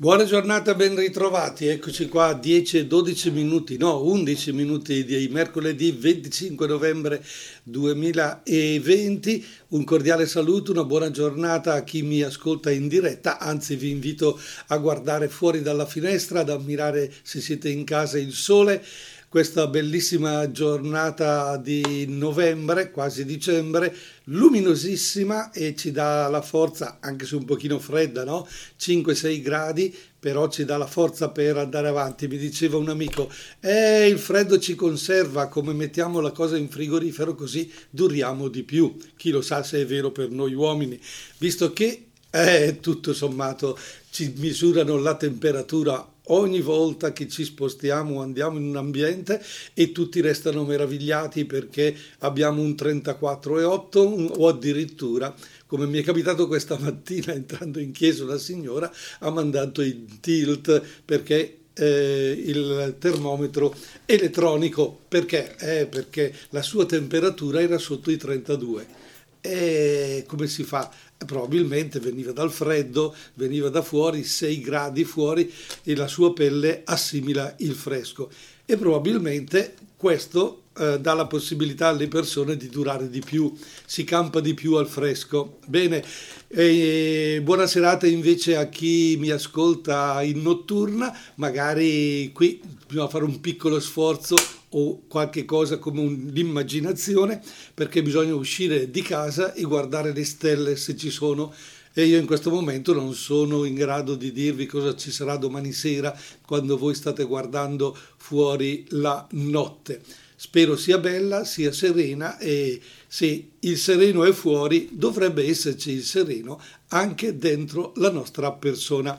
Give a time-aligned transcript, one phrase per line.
[0.00, 1.66] Buona giornata, ben ritrovati.
[1.66, 7.20] Eccoci qua a 10 e 12 minuti, no, 11 minuti di mercoledì 25 novembre
[7.64, 9.44] 2020.
[9.70, 14.38] Un cordiale saluto, una buona giornata a chi mi ascolta in diretta, anzi vi invito
[14.68, 18.80] a guardare fuori dalla finestra, ad ammirare se siete in casa il sole
[19.28, 23.94] questa bellissima giornata di novembre, quasi dicembre,
[24.24, 28.48] luminosissima e ci dà la forza, anche se un pochino fredda, no?
[28.80, 32.26] 5-6 gradi, però ci dà la forza per andare avanti.
[32.26, 33.30] Mi diceva un amico,
[33.60, 38.96] eh, il freddo ci conserva, come mettiamo la cosa in frigorifero così duriamo di più.
[39.14, 40.98] Chi lo sa se è vero per noi uomini,
[41.36, 43.78] visto che eh, tutto sommato
[44.10, 49.42] ci misurano la temperatura ogni volta che ci spostiamo andiamo in un ambiente
[49.74, 55.34] e tutti restano meravigliati perché abbiamo un 34,8 o addirittura
[55.66, 60.82] come mi è capitato questa mattina entrando in chiesa una signora ha mandato il tilt
[61.04, 65.54] perché eh, il termometro elettronico perché?
[65.58, 69.06] Eh, perché la sua temperatura era sotto i 32
[69.40, 70.90] e come si fa?
[71.24, 77.54] Probabilmente veniva dal freddo, veniva da fuori, 6 gradi fuori e la sua pelle assimila
[77.58, 78.30] il fresco.
[78.64, 83.52] E probabilmente questo eh, dà la possibilità alle persone di durare di più,
[83.84, 85.58] si campa di più al fresco.
[85.66, 86.04] Bene,
[86.46, 93.40] e buona serata invece a chi mi ascolta in notturna, magari qui bisogna fare un
[93.40, 94.36] piccolo sforzo
[94.70, 97.40] o qualche cosa come l'immaginazione
[97.74, 101.54] perché bisogna uscire di casa e guardare le stelle se ci sono
[101.98, 105.72] e io in questo momento non sono in grado di dirvi cosa ci sarà domani
[105.72, 106.16] sera
[106.46, 110.00] quando voi state guardando fuori la notte.
[110.36, 116.60] Spero sia bella, sia serena e se il sereno è fuori dovrebbe esserci il sereno
[116.90, 119.18] anche dentro la nostra persona.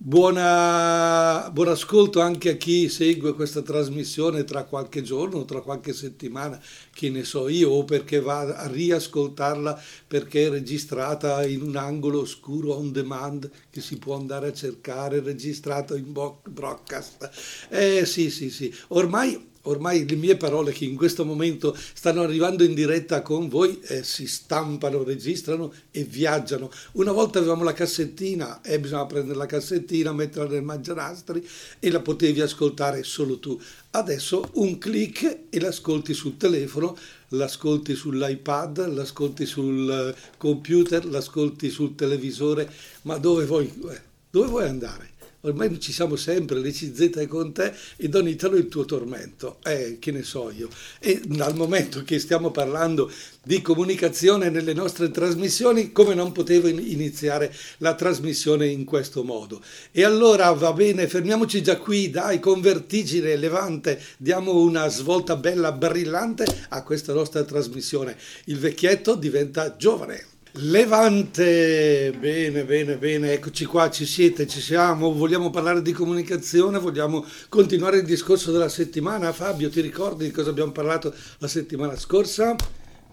[0.00, 6.60] Buona, buon ascolto anche a chi segue questa trasmissione tra qualche giorno, tra qualche settimana,
[6.92, 12.20] che ne so io, o perché va a riascoltarla perché è registrata in un angolo
[12.20, 16.12] oscuro on demand che si può andare a cercare, registrata in
[16.48, 17.28] broadcast.
[17.68, 18.72] Eh sì, sì, sì.
[18.88, 23.80] Ormai ormai le mie parole che in questo momento stanno arrivando in diretta con voi
[23.82, 26.70] eh, si stampano, registrano e viaggiano.
[26.92, 31.46] Una volta avevamo la cassettina e bisognava prendere la cassettina, metterla nel mangianastri
[31.78, 33.60] e la potevi ascoltare solo tu.
[33.90, 36.96] Adesso un clic e l'ascolti sul telefono,
[37.28, 42.70] l'ascolti sull'iPad, l'ascolti sul eh, computer, l'ascolti sul televisore,
[43.02, 45.16] ma dove vuoi, eh, dove vuoi andare?
[45.42, 49.98] Ormai ci siamo sempre, le CZ è con te e Donitalo il tuo tormento, eh,
[50.00, 50.68] che ne so io.
[50.98, 53.10] E dal momento che stiamo parlando
[53.44, 59.62] di comunicazione nelle nostre trasmissioni, come non potevo iniziare la trasmissione in questo modo?
[59.92, 65.72] E allora va bene, fermiamoci già qui, dai, con vertigine levante, diamo una svolta bella,
[65.72, 68.16] brillante a questa nostra trasmissione.
[68.46, 70.36] Il vecchietto diventa giovane.
[70.60, 77.24] Levante, bene, bene, bene, eccoci qua, ci siete, ci siamo, vogliamo parlare di comunicazione, vogliamo
[77.48, 79.32] continuare il discorso della settimana.
[79.32, 82.56] Fabio, ti ricordi di cosa abbiamo parlato la settimana scorsa?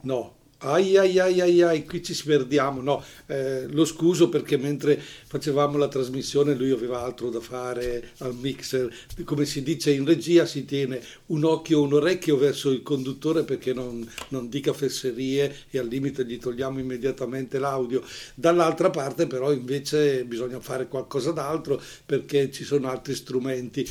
[0.01, 4.97] No, Ai ai ai ai ai, qui ci perdiamo, no, eh, lo scuso perché mentre
[4.97, 8.89] facevamo la trasmissione lui aveva altro da fare al mixer,
[9.25, 13.43] come si dice in regia si tiene un occhio o un orecchio verso il conduttore
[13.43, 18.01] perché non, non dica fesserie e al limite gli togliamo immediatamente l'audio,
[18.33, 23.87] dall'altra parte però invece bisogna fare qualcosa d'altro perché ci sono altri strumenti,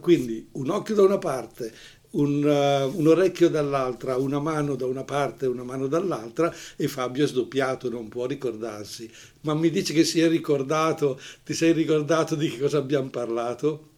[0.00, 1.72] quindi un occhio da una parte,
[2.14, 6.88] un, uh, un, orecchio dall'altra, una mano da una parte e una mano dall'altra e
[6.88, 9.10] Fabio è sdoppiato, non può ricordarsi.
[9.42, 13.92] Ma mi dici che si è ricordato, ti sei ricordato di che cosa abbiamo parlato?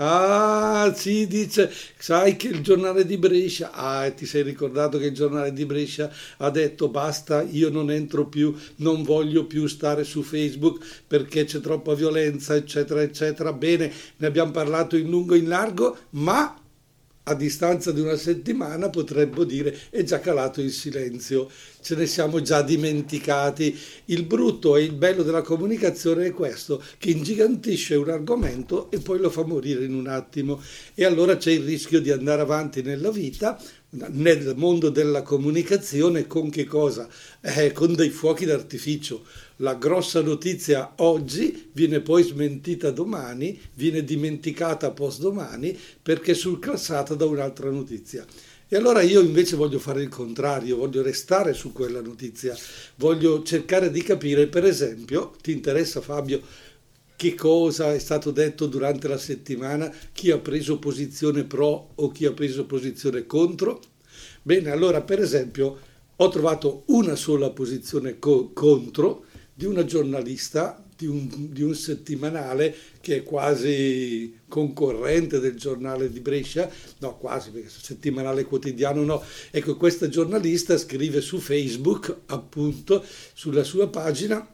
[0.00, 5.12] Ah, sì, dice, sai che il giornale di Brescia, ah, ti sei ricordato che il
[5.12, 10.22] giornale di Brescia ha detto basta, io non entro più, non voglio più stare su
[10.22, 13.52] Facebook perché c'è troppa violenza, eccetera, eccetera.
[13.52, 16.56] Bene, ne abbiamo parlato in lungo e in largo, ma
[17.28, 22.40] a distanza di una settimana potremmo dire è già calato il silenzio, ce ne siamo
[22.40, 23.76] già dimenticati.
[24.06, 29.18] Il brutto e il bello della comunicazione è questo, che ingigantisce un argomento e poi
[29.18, 30.60] lo fa morire in un attimo
[30.94, 36.50] e allora c'è il rischio di andare avanti nella vita nel mondo della comunicazione con
[36.50, 37.08] che cosa?
[37.40, 39.24] Eh, con dei fuochi d'artificio
[39.60, 47.24] la grossa notizia oggi viene poi smentita domani, viene dimenticata postdomani perché è surclassata da
[47.24, 48.24] un'altra notizia.
[48.70, 52.54] E allora io invece voglio fare il contrario, voglio restare su quella notizia,
[52.96, 56.42] voglio cercare di capire, per esempio, ti interessa Fabio,
[57.18, 62.26] che cosa è stato detto durante la settimana, chi ha preso posizione pro o chi
[62.26, 63.80] ha preso posizione contro.
[64.40, 65.80] Bene, allora per esempio
[66.14, 72.72] ho trovato una sola posizione co- contro di una giornalista di un, di un, settimanale
[73.00, 79.76] che è quasi concorrente del giornale di Brescia, no quasi perché settimanale quotidiano no, ecco
[79.76, 83.04] questa giornalista scrive su Facebook appunto
[83.34, 84.48] sulla sua pagina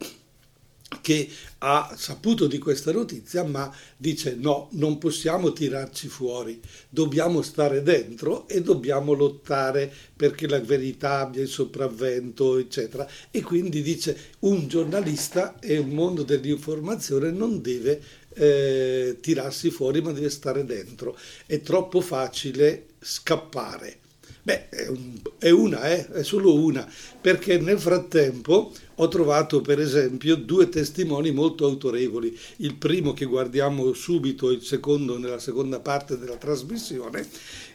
[1.00, 1.28] che
[1.58, 8.46] ha saputo di questa notizia, ma dice no, non possiamo tirarci fuori, dobbiamo stare dentro
[8.48, 13.08] e dobbiamo lottare perché la verità abbia il sopravvento, eccetera.
[13.31, 18.00] E quindi dice un giornalista e un mondo dell'informazione non deve
[18.34, 21.16] eh, tirarsi fuori, ma deve stare dentro.
[21.46, 24.03] È troppo facile scappare.
[24.44, 26.06] Beh, è, un, è una, eh?
[26.06, 26.87] è solo una,
[27.19, 32.38] perché nel frattempo ho trovato per esempio due testimoni molto autorevoli.
[32.56, 37.26] Il primo che guardiamo subito, il secondo nella seconda parte della trasmissione,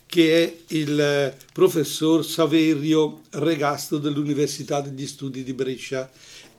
[0.05, 6.07] che è il eh, professor Saverio Regasto dell'Università degli Studi di Brescia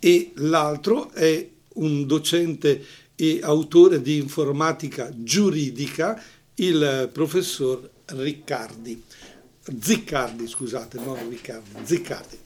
[0.00, 2.84] e l'altro è un docente
[3.14, 6.20] e autore di informatica giuridica,
[6.56, 9.04] il professor Riccardi.
[9.78, 12.38] Ziccardi, scusate, non Riccardi, Ziccardi.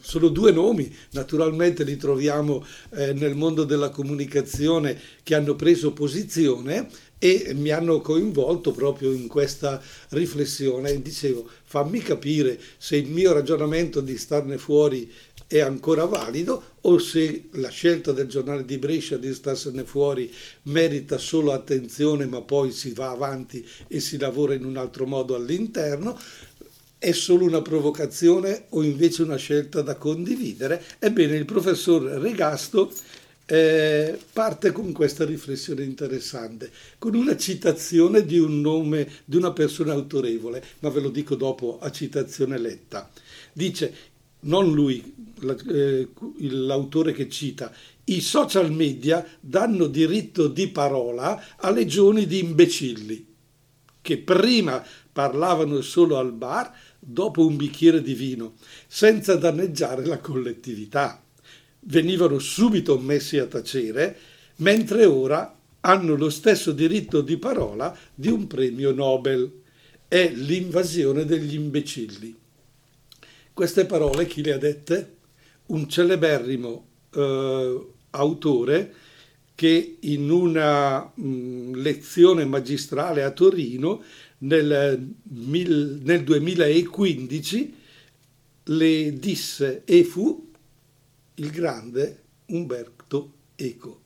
[0.00, 6.88] Sono due nomi, naturalmente li troviamo eh, nel mondo della comunicazione che hanno preso posizione
[7.18, 11.02] e mi hanno coinvolto proprio in questa riflessione.
[11.02, 15.10] Dicevo, fammi capire se il mio ragionamento di starne fuori
[15.48, 20.32] è ancora valido o se la scelta del giornale di Brescia di starsene fuori
[20.62, 25.36] merita solo attenzione ma poi si va avanti e si lavora in un altro modo
[25.36, 26.18] all'interno
[26.98, 30.82] è solo una provocazione o invece una scelta da condividere?
[30.98, 32.92] Ebbene, il professor Regasto
[33.46, 39.92] eh, parte con questa riflessione interessante, con una citazione di un nome di una persona
[39.92, 43.08] autorevole, ma ve lo dico dopo a citazione letta.
[43.52, 43.94] Dice,
[44.40, 45.14] non lui,
[45.68, 46.08] eh,
[46.38, 47.72] l'autore che cita,
[48.04, 53.34] i social media danno diritto di parola a legioni di imbecilli
[54.06, 58.54] che prima parlavano solo al bar dopo un bicchiere di vino,
[58.86, 61.22] senza danneggiare la collettività.
[61.80, 64.16] Venivano subito messi a tacere,
[64.56, 69.62] mentre ora hanno lo stesso diritto di parola di un premio Nobel.
[70.08, 72.34] È l'invasione degli imbecilli.
[73.52, 75.14] Queste parole chi le ha dette?
[75.66, 78.94] Un celeberrimo eh, autore
[79.56, 84.02] che in una mh, mm, lezione magistrale a Torino
[84.38, 87.74] nel, mil, nel 2015
[88.64, 90.50] le disse e fu
[91.34, 94.00] il grande Umberto Eco.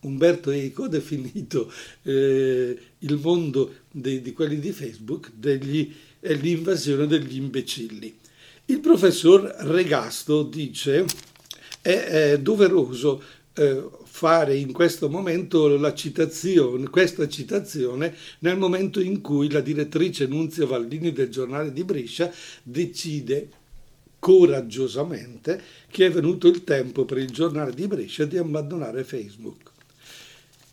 [0.00, 1.72] Umberto Eco ha definito
[2.02, 8.18] eh, il mondo de, di quelli di Facebook degli, è l'invasione degli imbecilli.
[8.66, 11.04] Il professor Regasto dice
[11.80, 13.22] è, è doveroso
[13.54, 13.84] eh,
[14.16, 20.66] fare in questo momento la citazione, questa citazione nel momento in cui la direttrice Nunzia
[20.66, 22.32] Valdini del giornale di Brescia
[22.62, 23.48] decide
[24.20, 29.72] coraggiosamente che è venuto il tempo per il giornale di Brescia di abbandonare Facebook.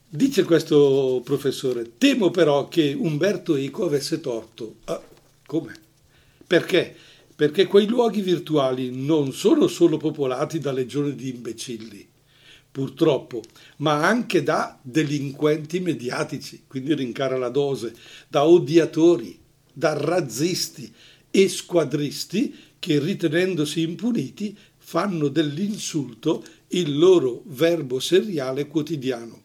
[0.08, 4.76] Dice questo professore, temo però che Umberto Eco avesse torto.
[4.84, 5.02] Ah,
[5.48, 5.74] come?
[6.46, 6.96] Perché?
[7.36, 12.11] Perché quei luoghi virtuali non sono solo popolati da legioni di imbecilli,
[12.72, 13.42] purtroppo,
[13.78, 17.94] ma anche da delinquenti mediatici, quindi rincara la dose,
[18.28, 19.38] da odiatori,
[19.74, 20.92] da razzisti
[21.30, 29.40] e squadristi che ritenendosi impuniti fanno dell'insulto il loro verbo seriale quotidiano.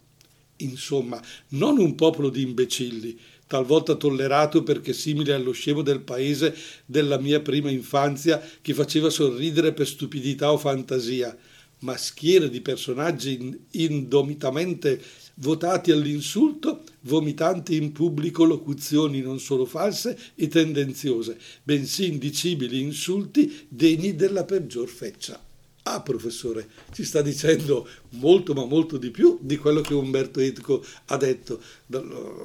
[0.59, 6.55] Insomma, non un popolo di imbecilli, talvolta tollerato perché simile allo scemo del paese
[6.85, 11.37] della mia prima infanzia che faceva sorridere per stupidità o fantasia,
[11.81, 15.03] ma schiere di personaggi indomitamente
[15.37, 24.15] votati all'insulto, vomitanti in pubblico locuzioni non solo false e tendenziose, bensì indicibili insulti degni
[24.15, 25.43] della peggior feccia.
[25.89, 30.85] Ah, professore, ci sta dicendo molto, ma molto di più di quello che Umberto Eco
[31.07, 31.63] ha detto.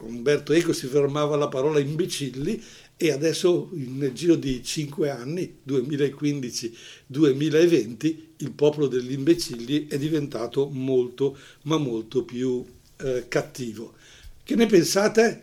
[0.03, 2.61] Umberto Eco si fermava alla parola imbecilli
[3.01, 11.35] e adesso nel giro di cinque anni, 2015-2020, il popolo degli imbecilli è diventato molto,
[11.63, 12.63] ma molto più
[12.97, 13.95] eh, cattivo.
[14.43, 15.41] Che ne pensate?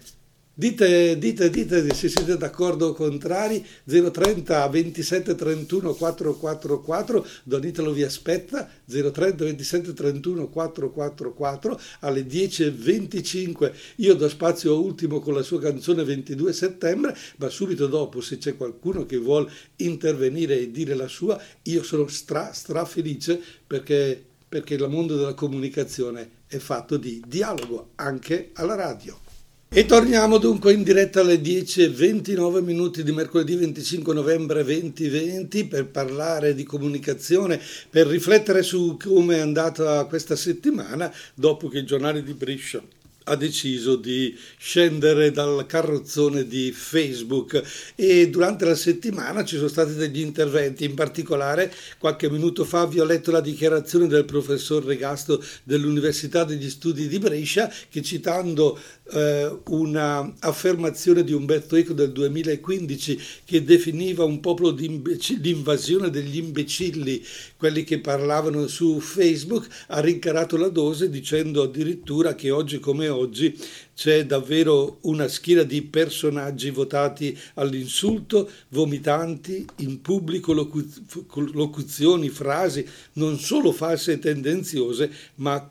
[0.58, 3.64] Dite, dite, dite se siete d'accordo o contrari.
[3.84, 7.26] 030 27 31 444.
[7.44, 8.68] Don Italo vi aspetta.
[8.84, 13.72] 030 27 31 444 alle 10.25.
[13.98, 18.56] Io do spazio ultimo con la sua canzone 22 settembre, ma subito dopo, se c'è
[18.56, 24.74] qualcuno che vuole intervenire e dire la sua, io sono stra, stra felice perché, perché
[24.74, 29.27] il mondo della comunicazione è fatto di dialogo anche alla radio.
[29.70, 36.54] E torniamo dunque in diretta alle 10.29 minuti di mercoledì 25 novembre 2020 per parlare
[36.54, 37.60] di comunicazione,
[37.90, 42.82] per riflettere su come è andata questa settimana dopo che i giornali di Brescia
[43.28, 47.62] ha deciso di scendere dal carrozzone di Facebook
[47.94, 53.00] e durante la settimana ci sono stati degli interventi, in particolare qualche minuto fa vi
[53.00, 58.78] ho letto la dichiarazione del professor Regasto dell'Università degli Studi di Brescia che citando
[59.10, 64.86] eh, una affermazione di Umberto Eco del 2015 che definiva un popolo di
[65.40, 67.24] l'invasione degli imbecilli,
[67.58, 73.54] quelli che parlavano su Facebook, ha rincarato la dose dicendo addirittura che oggi come oggi
[73.94, 83.72] c'è davvero una schiera di personaggi votati all'insulto, vomitanti in pubblico locuzioni, frasi non solo
[83.72, 85.68] false e tendenziose, ma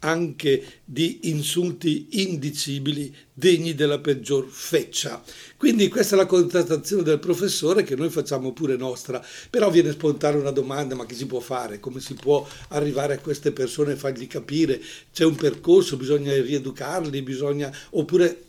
[0.00, 5.22] anche di insulti indicibili degni della peggior feccia.
[5.56, 10.40] Quindi questa è la constatazione del professore che noi facciamo pure nostra, però viene spontanea
[10.40, 11.80] una domanda, ma che si può fare?
[11.80, 14.80] Come si può arrivare a queste persone e fargli capire?
[15.12, 17.72] C'è un percorso, bisogna rieducarli, bisogna...
[17.90, 18.46] oppure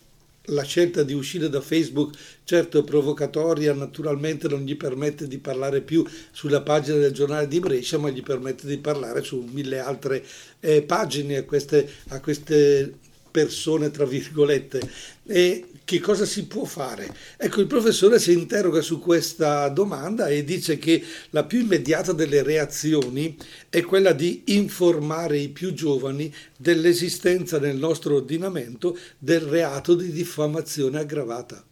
[0.50, 6.06] la scelta di uscire da Facebook, certo provocatoria, naturalmente non gli permette di parlare più
[6.32, 10.24] sulla pagina del giornale di Brescia, ma gli permette di parlare su mille altre
[10.60, 12.94] eh, pagine a queste, a queste
[13.32, 14.82] persone, tra virgolette.
[15.26, 17.12] E che cosa si può fare?
[17.36, 22.44] Ecco, il professore si interroga su questa domanda e dice che la più immediata delle
[22.44, 23.36] reazioni
[23.70, 31.00] è quella di informare i più giovani dell'esistenza nel nostro ordinamento del reato di diffamazione
[31.00, 31.66] aggravata.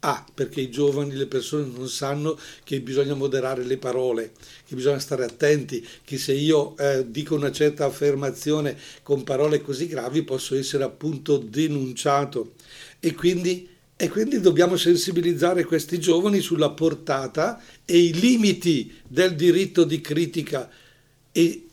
[0.00, 4.30] Ah, perché i giovani, le persone non sanno che bisogna moderare le parole,
[4.64, 9.88] che bisogna stare attenti, che se io eh, dico una certa affermazione con parole così
[9.88, 12.52] gravi posso essere appunto denunciato
[13.00, 19.84] e quindi, e quindi dobbiamo sensibilizzare questi giovani sulla portata e i limiti del diritto
[19.84, 20.70] di critica.
[21.32, 21.66] E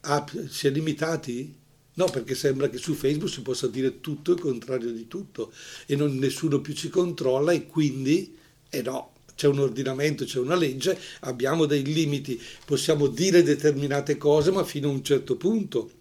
[0.00, 1.58] ah, si è limitati?
[1.94, 5.52] No, perché sembra che su Facebook si possa dire tutto il contrario di tutto
[5.86, 8.36] e non, nessuno più ci controlla e quindi,
[8.70, 14.50] eh no, c'è un ordinamento, c'è una legge, abbiamo dei limiti, possiamo dire determinate cose
[14.50, 15.92] ma fino a un certo punto.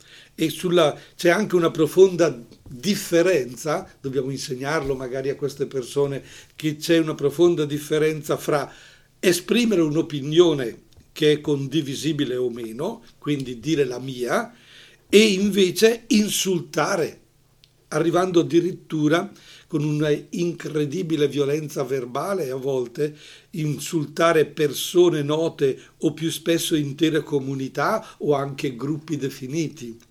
[0.41, 2.34] E sulla, c'è anche una profonda
[2.65, 6.24] differenza, dobbiamo insegnarlo magari a queste persone,
[6.55, 8.72] che c'è una profonda differenza fra
[9.19, 14.55] esprimere un'opinione che è condivisibile o meno, quindi dire la mia,
[15.10, 17.19] e invece insultare,
[17.89, 19.29] arrivando addirittura
[19.67, 23.13] con una incredibile violenza verbale a volte,
[23.51, 30.08] insultare persone note o più spesso intere comunità o anche gruppi definiti.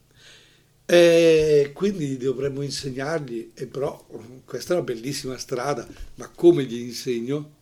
[0.91, 4.07] E quindi dovremmo insegnargli, e però
[4.47, 7.57] questa è una bellissima strada, ma come gli insegno?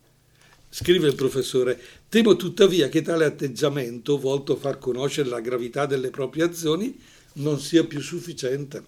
[0.69, 6.09] Scrive il professore, temo tuttavia che tale atteggiamento, volto a far conoscere la gravità delle
[6.09, 6.97] proprie azioni,
[7.33, 8.81] non sia più sufficiente,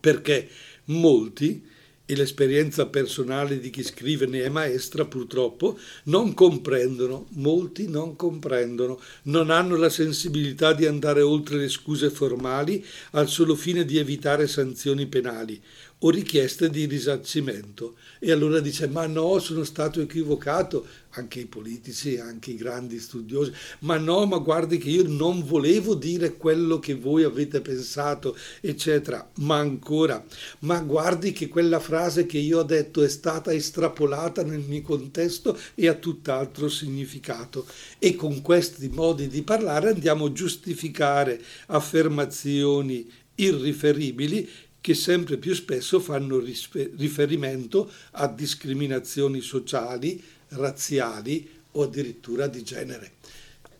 [0.00, 0.48] perché
[0.86, 1.64] molti,
[2.06, 9.00] e l'esperienza personale di chi scrive ne è maestra purtroppo, non comprendono, molti non comprendono,
[9.24, 14.46] non hanno la sensibilità di andare oltre le scuse formali al solo fine di evitare
[14.46, 15.60] sanzioni penali
[16.00, 17.96] o richieste di risarcimento.
[18.18, 23.50] E allora dice, ma no, sono stato equivocato, anche i politici, anche i grandi studiosi,
[23.80, 29.30] ma no, ma guardi che io non volevo dire quello che voi avete pensato, eccetera.
[29.36, 30.22] Ma ancora,
[30.60, 35.58] ma guardi che quella frase che io ho detto è stata estrapolata nel mio contesto
[35.74, 37.66] e ha tutt'altro significato.
[37.98, 44.48] E con questi modi di parlare andiamo a giustificare affermazioni irriferibili
[44.86, 53.14] che sempre più spesso fanno riferimento a discriminazioni sociali, razziali o addirittura di genere.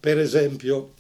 [0.01, 0.95] Per esempio,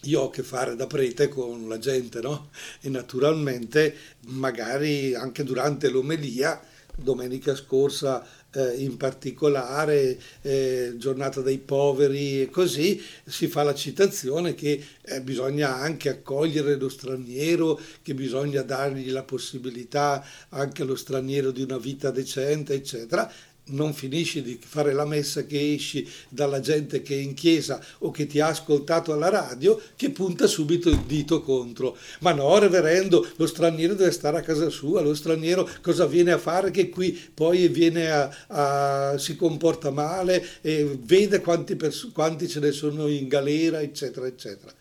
[0.00, 2.50] io ho a che fare da prete con la gente, no?
[2.80, 3.94] E naturalmente,
[4.26, 6.60] magari anche durante l'omelia,
[6.96, 14.54] domenica scorsa eh, in particolare, eh, giornata dei poveri e così, si fa la citazione
[14.54, 21.50] che eh, bisogna anche accogliere lo straniero, che bisogna dargli la possibilità anche allo straniero
[21.50, 23.30] di una vita decente, eccetera
[23.68, 28.10] non finisci di fare la messa che esci dalla gente che è in chiesa o
[28.10, 31.96] che ti ha ascoltato alla radio che punta subito il dito contro.
[32.20, 36.38] Ma no, reverendo, lo straniero deve stare a casa sua, lo straniero cosa viene a
[36.38, 42.48] fare che qui poi viene a, a si comporta male e vede quanti, pers- quanti
[42.48, 44.72] ce ne sono in galera, eccetera, eccetera.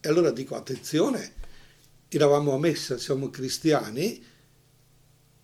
[0.00, 1.32] E allora dico attenzione,
[2.08, 4.22] eravamo a messa, siamo cristiani,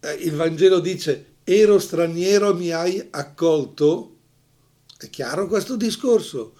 [0.00, 4.16] eh, il Vangelo dice ero straniero, mi hai accolto?
[4.98, 6.54] È chiaro questo discorso?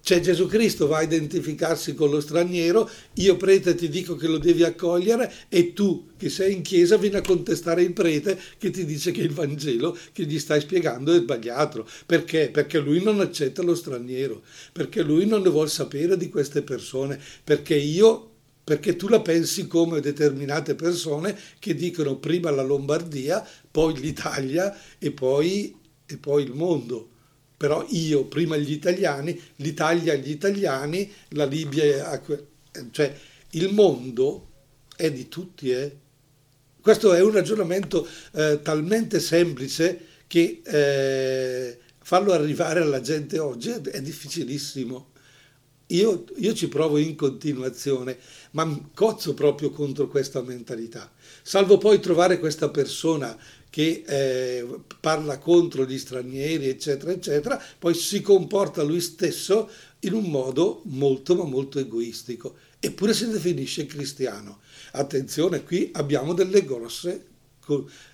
[0.00, 4.38] C'è Gesù Cristo, va a identificarsi con lo straniero, io prete ti dico che lo
[4.38, 8.86] devi accogliere e tu che sei in chiesa vieni a contestare il prete che ti
[8.86, 11.86] dice che il Vangelo che gli stai spiegando è sbagliato.
[12.06, 12.48] Perché?
[12.50, 14.40] Perché lui non accetta lo straniero,
[14.72, 18.27] perché lui non ne vuole sapere di queste persone, perché io
[18.68, 25.10] perché tu la pensi come determinate persone che dicono prima la Lombardia, poi l'Italia e
[25.10, 27.08] poi, e poi il mondo.
[27.56, 32.22] Però io, prima gli italiani, l'Italia gli italiani, la Libia,
[32.90, 33.16] cioè
[33.52, 34.48] il mondo
[34.94, 35.70] è di tutti.
[35.70, 35.96] Eh?
[36.78, 44.02] Questo è un ragionamento eh, talmente semplice che eh, farlo arrivare alla gente oggi è
[44.02, 45.12] difficilissimo.
[45.90, 48.18] Io, io, ci provo in continuazione,
[48.50, 51.10] ma cozzo proprio contro questa mentalità.
[51.42, 53.36] Salvo poi trovare questa persona
[53.70, 54.66] che eh,
[55.00, 61.34] parla contro gli stranieri, eccetera, eccetera, poi si comporta lui stesso in un modo molto,
[61.36, 62.56] ma molto egoistico.
[62.78, 64.60] Eppure si definisce cristiano.
[64.92, 67.26] Attenzione, qui abbiamo delle grosse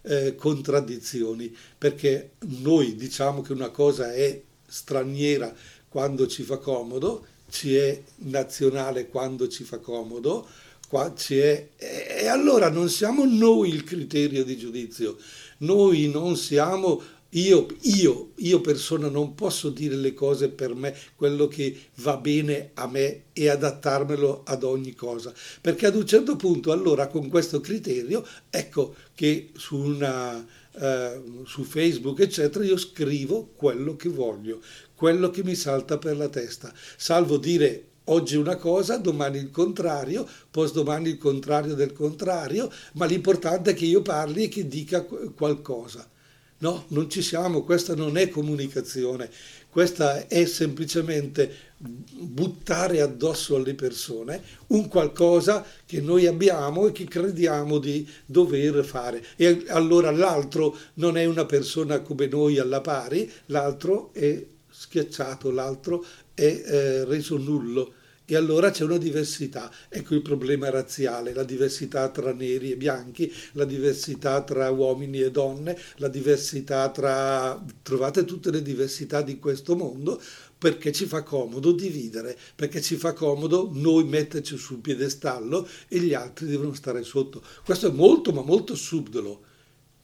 [0.02, 5.54] eh, contraddizioni, perché noi diciamo che una cosa è straniera
[5.88, 10.44] quando ci fa comodo, ci è nazionale quando ci fa comodo,
[11.16, 15.16] ci è, e allora non siamo noi il criterio di giudizio,
[15.58, 21.46] noi non siamo, io, io, io persona non posso dire le cose per me, quello
[21.46, 26.72] che va bene a me e adattarmelo ad ogni cosa, perché ad un certo punto
[26.72, 30.44] allora con questo criterio, ecco che su una
[30.80, 34.60] eh, su Facebook, eccetera, io scrivo quello che voglio,
[34.94, 40.28] quello che mi salta per la testa, salvo dire oggi una cosa, domani il contrario,
[40.72, 46.08] domani il contrario del contrario, ma l'importante è che io parli e che dica qualcosa.
[46.58, 49.30] No, non ci siamo, questa non è comunicazione,
[49.74, 57.78] questa è semplicemente buttare addosso alle persone un qualcosa che noi abbiamo e che crediamo
[57.78, 59.24] di dover fare.
[59.34, 66.04] E allora l'altro non è una persona come noi alla pari, l'altro è schiacciato, l'altro
[66.34, 67.94] è eh, reso nullo.
[68.26, 69.70] E allora c'è una diversità.
[69.90, 75.30] Ecco il problema razziale, la diversità tra neri e bianchi, la diversità tra uomini e
[75.30, 77.62] donne, la diversità tra...
[77.82, 80.18] trovate tutte le diversità di questo mondo
[80.56, 86.14] perché ci fa comodo dividere, perché ci fa comodo noi metterci sul piedestallo e gli
[86.14, 87.42] altri devono stare sotto.
[87.62, 89.42] Questo è molto ma molto subdolo,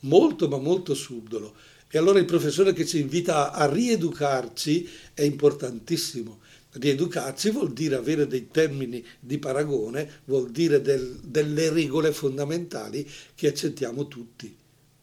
[0.01, 1.55] molto ma molto subdolo.
[1.89, 6.41] E allora il professore che ci invita a rieducarci è importantissimo
[6.73, 13.49] Rieducarsi vuol dire avere dei termini di paragone, vuol dire del, delle regole fondamentali che
[13.49, 14.57] accettiamo tutti.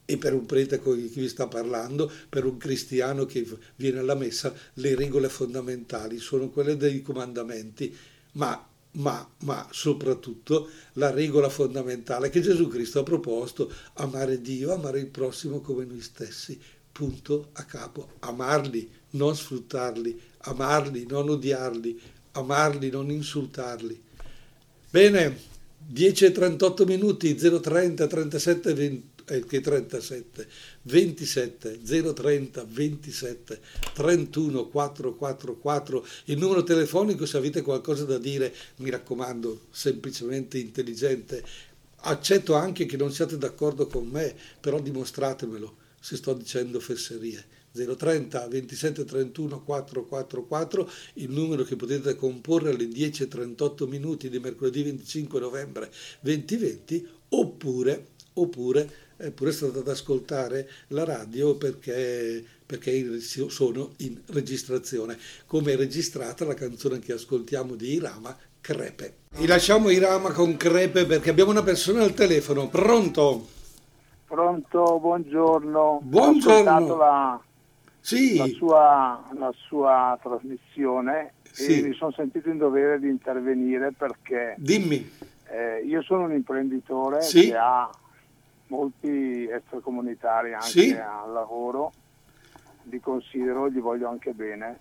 [0.06, 4.54] E per un prete che vi sta parlando, per un cristiano che viene alla messa,
[4.76, 7.94] le regole fondamentali sono quelle dei comandamenti,
[8.34, 15.02] ma, ma, ma soprattutto la regola fondamentale che Gesù Cristo ha proposto, amare Dio, amare
[15.02, 16.58] il prossimo come noi stessi,
[16.94, 22.00] punto a capo, amarli, non sfruttarli, amarli, non odiarli,
[22.32, 24.02] amarli, non insultarli.
[24.90, 25.38] Bene,
[25.78, 30.48] 10 e 38 minuti, 030 37 20, eh, che 37,
[30.84, 31.80] 27,
[32.14, 33.60] 030 27,
[33.94, 41.44] 31 444, il numero telefonico se avete qualcosa da dire, mi raccomando, semplicemente intelligente.
[42.02, 47.57] Accetto anche che non siate d'accordo con me, però dimostratemelo se sto dicendo fesserie.
[47.86, 55.40] 030 27 31 444, il numero che potete comporre alle 10.38 minuti di mercoledì 25
[55.40, 64.20] novembre 2020, oppure, oppure è pure stato ad ascoltare la radio perché, perché sono in
[64.28, 69.16] registrazione, come è registrata la canzone che ascoltiamo di Irama, Crepe.
[69.32, 73.48] E lasciamo Irama con Crepe perché abbiamo una persona al telefono, pronto?
[74.28, 76.02] Pronto, buongiorno.
[76.04, 76.94] Buongiorno.
[76.94, 77.42] Ho la,
[78.08, 78.38] sì.
[78.38, 81.80] la, sua, la sua trasmissione Sì.
[81.80, 85.10] e mi sono sentito in dovere di intervenire perché Dimmi.
[85.50, 87.48] eh, io sono un imprenditore Sì.
[87.48, 87.90] che ha
[88.68, 91.92] molti extracomunitari anche al lavoro,
[92.84, 94.78] li considero e gli voglio anche bene.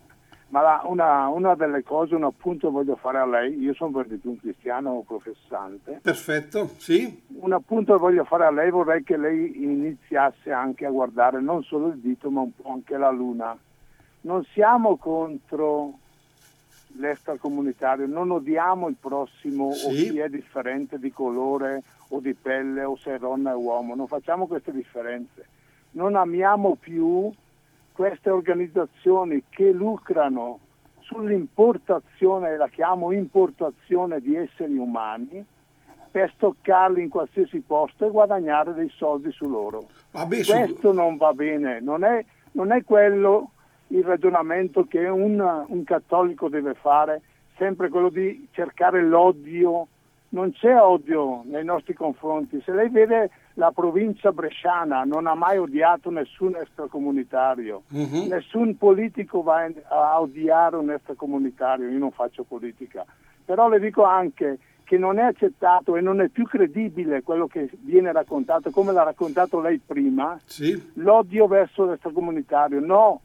[0.48, 4.06] Ma la- una, una delle cose, un appunto voglio fare a lei, io sono per
[4.06, 7.20] di più un cristiano professante, Perfetto, sì.
[7.40, 11.62] un appunto che voglio fare a lei, vorrei che lei iniziasse anche a guardare non
[11.64, 13.59] solo il dito ma un po' anche la luna.
[14.22, 15.94] Non siamo contro
[16.98, 20.11] l'extracomunitario, non odiamo il prossimo o Sì.
[20.11, 24.06] chi è differente di colore o di pelle o se è donna o uomo, non
[24.06, 25.46] facciamo queste differenze.
[25.92, 27.30] Non amiamo più
[27.96, 30.59] queste organizzazioni che lucrano
[31.00, 35.42] sull'importazione, la chiamo importazione di esseri umani,
[36.11, 39.87] per stoccarli in qualsiasi posto e guadagnare dei soldi su loro.
[40.11, 43.52] Vabbè, su- Questo non va bene, non è, non è quello
[43.88, 47.22] il ragionamento che un, un cattolico deve fare,
[47.56, 49.87] sempre quello di cercare l'odio.
[50.30, 52.61] Non c'è odio nei nostri confronti.
[52.62, 58.29] Se lei vede la provincia bresciana non ha mai odiato nessun extracomunitario, Mhm.
[58.29, 63.05] nessun politico va a odiare un extracomunitario, io non faccio politica,
[63.45, 67.69] però le dico anche che non è accettato e non è più credibile quello che
[67.81, 70.90] viene raccontato, come l'ha raccontato lei prima, Sì.
[70.95, 72.79] l'odio verso l'extracomunitario.
[72.81, 73.21] No,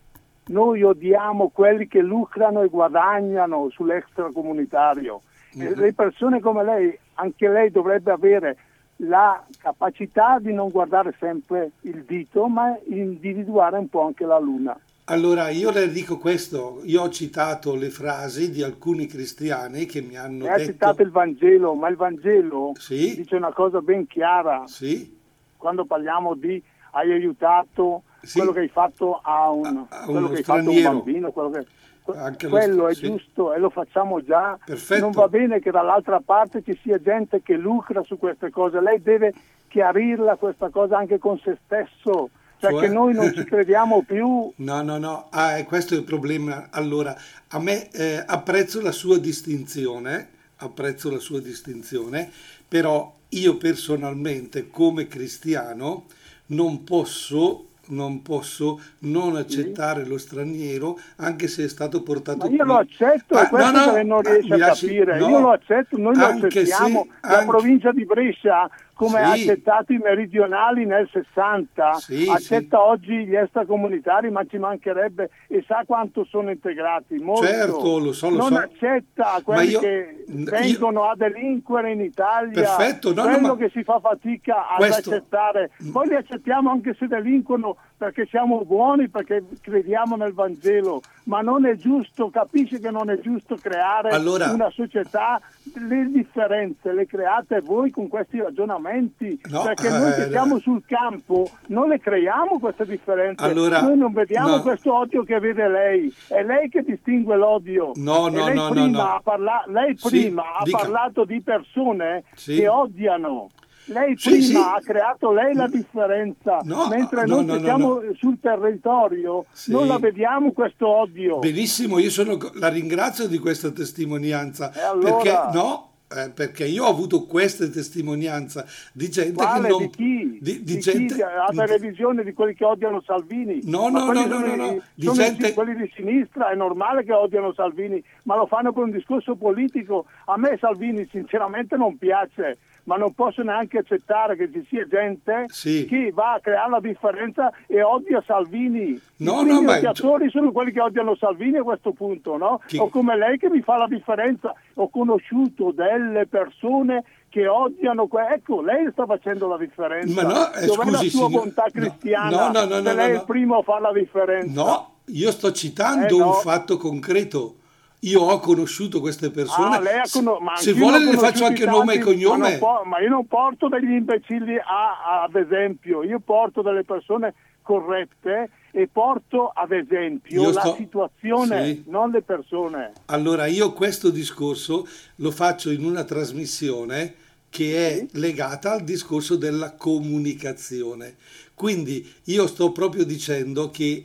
[0.48, 5.22] noi odiamo quelli che lucrano e guadagnano sull'extracomunitario.
[5.54, 5.74] E Mhm.
[5.80, 8.58] le persone come lei, anche lei dovrebbe avere
[9.04, 14.78] la capacità di non guardare sempre il dito, ma individuare un po' anche la luna.
[15.06, 20.16] Allora, io le dico questo, io ho citato le frasi di alcuni cristiani che mi
[20.16, 20.72] hanno ha detto...
[20.72, 23.16] citato il Vangelo, ma il Vangelo Sì.
[23.16, 24.64] dice una cosa ben chiara.
[24.68, 25.18] Sì,
[25.58, 26.62] Quando parliamo di
[26.92, 28.38] hai aiutato Sì.
[28.38, 31.32] quello che hai fatto a un, A- a quello che hai fatto a un bambino,
[31.32, 31.66] quello, che-
[32.14, 33.08] Anche lo quello è st- sì.
[33.08, 34.58] giusto e lo facciamo già.
[34.64, 35.02] Perfetto.
[35.02, 38.82] Non va bene che dall'altra parte ci sia gente che lucra su queste cose.
[38.82, 39.34] Lei deve
[39.68, 42.90] chiarirla questa cosa anche con se stesso, perché Cioè?
[42.90, 44.52] noi non ci crediamo più.
[44.58, 46.68] No, no, no, ah, questo è il problema.
[46.72, 47.16] Allora,
[47.50, 52.30] a me eh, apprezzo la sua distinzione, apprezzo la sua distinzione,
[52.68, 56.06] però io personalmente come cristiano
[56.48, 62.58] non posso non posso non accettare lo straniero anche se è stato portato Ma io
[62.58, 62.66] qui.
[62.68, 65.18] lo accetto, Ah, questo no, no, non ah, riesce a capire.
[65.20, 65.30] no.
[65.30, 67.08] Io lo accetto, noi lo Anche se- accettiamo.
[67.22, 69.50] La anche- provincia di Brescia, come ha Sì.
[69.50, 75.84] accettato i meridionali nel 60, Sì, accetta oggi gli extracomunitari, ma ci mancherebbe e sa
[75.86, 77.16] quanto sono integrati.
[77.18, 77.46] Molto.
[77.46, 78.58] Certo, lo so, lo non so.
[78.58, 82.52] accetta quelli io- che io- vengono a delinquere in Italia.
[82.54, 85.72] Perfetto, no, no, quello ma- che si fa fatica ad Questo- accettare.
[85.92, 91.66] Poi li accettiamo anche se delinquono perché siamo buoni, perché crediamo nel Vangelo, ma non
[91.66, 95.40] è giusto, capisce che non è giusto creare Allora- una società,
[95.76, 100.84] le differenze le create voi con questi ragionamenti, No, perché noi che eh, siamo sul
[100.86, 104.62] campo non le creiamo queste differenze, Allora, noi non vediamo no.
[104.62, 107.92] questo odio che vede lei, è lei che distingue l'odio.
[107.96, 109.14] No, no, lei no, no, prima no.
[109.16, 110.78] ha parla- lei Sì, prima ha dica.
[110.80, 112.56] parlato di persone Sì.
[112.56, 113.50] che odiano.
[113.86, 114.56] Lei Sì, prima sì.
[114.56, 119.72] ha creato lei la differenza, No, mentre no, noi no, siamo sul territorio Sì.
[119.72, 121.40] non la vediamo questo odio.
[121.40, 124.72] Benissimo, io sono, la ringrazio di questa testimonianza.
[124.90, 125.16] Allora?
[125.16, 129.62] Perché, no, eh, perché io ho avuto queste testimonianze di gente Quale?
[129.64, 129.78] che non...
[129.80, 130.38] di chi?
[130.42, 131.14] Di, di Di gente...
[131.14, 131.20] chi?
[131.20, 133.62] La televisione di quelli che odiano Salvini?
[133.64, 137.54] No, no, no, no, no, no, di gente- quelli di sinistra, è normale che odiano
[137.54, 140.06] Salvini, ma lo fanno per un discorso politico.
[140.26, 145.46] A me Salvini sinceramente non piace, ma non posso neanche accettare che ci sia gente
[145.48, 145.86] Sì.
[145.86, 149.00] che va a creare la differenza e odia Salvini.
[149.18, 152.62] No, I no, ma- odiatori sono quelli che odiano Salvini a questo punto, no?
[152.66, 154.54] Chi- O come lei che mi fa la differenza.
[154.76, 160.22] Ho conosciuto delle persone che odiano, que- ecco, lei sta facendo la differenza.
[160.24, 162.30] Ma no, eh, Dov'è scusi, la sua signor- bontà no, cristiana?
[162.30, 163.20] no, no, no, Se no, lei è no.
[163.20, 164.62] il primo a fare la differenza.
[164.64, 166.28] No, io sto citando Eh, no.
[166.28, 167.56] un fatto concreto.
[168.04, 169.76] Io ho conosciuto queste persone.
[169.76, 172.50] Ah, lei ha cono- ma Se vuole le faccio anche nome e tanti, Ma, cognome.
[172.52, 177.34] non po- ma io non porto degli imbecilli a- ad esempio, io porto delle persone
[177.62, 181.84] corrette e porto ad esempio Io la sto- situazione, Sì.
[181.88, 182.94] non le persone.
[183.06, 184.88] Allora, io questo discorso
[185.18, 187.14] lo faccio in una trasmissione
[187.52, 191.18] che è legata al discorso della comunicazione.
[191.54, 194.04] Quindi io sto proprio dicendo che